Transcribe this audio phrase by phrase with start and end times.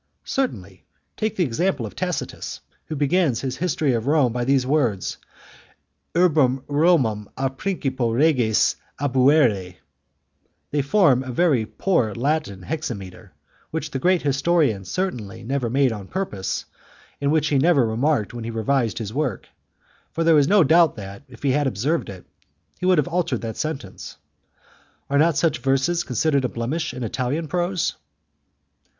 [0.25, 0.83] "Certainly.
[1.15, 5.19] Take the example of Tacitus, who begins his history of Rome by these words:
[6.15, 9.75] 'Urbem Romam a principio reges habuere'.
[10.71, 13.33] They form a very poor Latin hexameter,
[13.69, 16.65] which the great historian certainly never made on purpose,
[17.21, 19.49] and which he never remarked when he revised his work,
[20.13, 22.25] for there is no doubt that, if he had observed it,
[22.79, 24.17] he would have altered that sentence.
[25.11, 27.93] Are not such verses considered a blemish in Italian prose?"